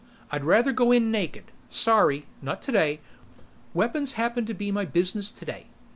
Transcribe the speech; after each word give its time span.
"I'd 0.31 0.43
rather 0.43 0.71
go 0.71 0.91
in 0.91 1.11
naked. 1.11 1.51
Sorry. 1.69 2.25
Not 2.41 2.63
today. 2.63 3.01
Weapons 3.75 4.13
happen 4.13 4.47
to 4.47 4.53
be 4.55 4.71
my 4.71 4.83
business 4.83 5.29
today. 5.29 5.67